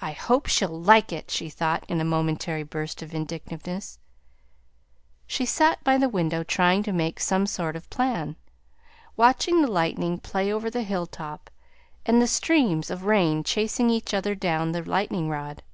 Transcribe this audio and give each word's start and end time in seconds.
"I 0.00 0.12
hope 0.12 0.46
she'll 0.46 0.80
like 0.80 1.12
it!" 1.12 1.28
she 1.28 1.50
thought 1.50 1.82
in 1.88 2.00
a 2.00 2.04
momentary 2.04 2.62
burst 2.62 3.02
of 3.02 3.10
vindictiveness. 3.10 3.98
She 5.26 5.44
sat 5.44 5.82
by 5.82 5.98
the 5.98 6.08
window 6.08 6.44
trying 6.44 6.84
to 6.84 6.92
make 6.92 7.18
some 7.18 7.44
sort 7.48 7.74
of 7.74 7.90
plan, 7.90 8.36
watching 9.16 9.60
the 9.60 9.66
lightning 9.68 10.20
play 10.20 10.52
over 10.52 10.70
the 10.70 10.84
hilltop 10.84 11.50
and 12.06 12.22
the 12.22 12.28
streams 12.28 12.90
of 12.92 13.06
rain 13.06 13.42
chasing 13.42 13.90
each 13.90 14.14
other 14.14 14.36
down 14.36 14.70
the 14.70 14.84
lightning 14.88 15.28
rod. 15.28 15.64